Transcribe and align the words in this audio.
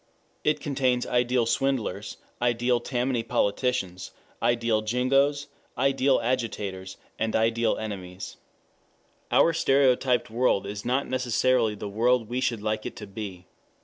It 0.43 0.59
contains 0.59 1.05
ideal 1.05 1.45
swindlers, 1.45 2.17
ideal 2.41 2.79
Tammany 2.79 3.21
politicians, 3.21 4.09
ideal 4.41 4.81
jingoes, 4.81 5.45
ideal 5.77 6.19
agitators, 6.23 6.97
ideal 7.19 7.77
enemies. 7.77 8.37
Our 9.29 9.53
stereotyped 9.53 10.31
world 10.31 10.65
is 10.65 10.83
not 10.85 11.05
necessarily 11.07 11.75
the 11.75 11.87
world 11.87 12.27
we 12.29 12.41
should 12.41 12.63
like 12.63 12.87
it 12.87 12.95
to 12.95 13.05
be. 13.05 13.45